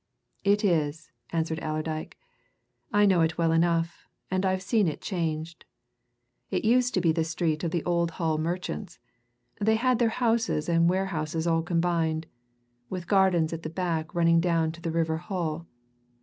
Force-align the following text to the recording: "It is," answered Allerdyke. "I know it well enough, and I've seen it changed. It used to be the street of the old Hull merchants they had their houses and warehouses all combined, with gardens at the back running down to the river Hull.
"It 0.43 0.63
is," 0.63 1.11
answered 1.31 1.59
Allerdyke. 1.61 2.17
"I 2.91 3.05
know 3.05 3.21
it 3.21 3.37
well 3.37 3.51
enough, 3.51 4.07
and 4.31 4.47
I've 4.47 4.63
seen 4.63 4.87
it 4.87 4.99
changed. 4.99 5.63
It 6.49 6.65
used 6.65 6.95
to 6.95 7.01
be 7.01 7.11
the 7.11 7.23
street 7.23 7.63
of 7.63 7.69
the 7.69 7.83
old 7.85 8.09
Hull 8.17 8.39
merchants 8.39 8.97
they 9.59 9.75
had 9.75 9.99
their 9.99 10.09
houses 10.09 10.67
and 10.67 10.89
warehouses 10.89 11.45
all 11.45 11.61
combined, 11.61 12.25
with 12.89 13.05
gardens 13.05 13.53
at 13.53 13.61
the 13.61 13.69
back 13.69 14.15
running 14.15 14.39
down 14.39 14.71
to 14.71 14.81
the 14.81 14.89
river 14.89 15.17
Hull. 15.17 15.67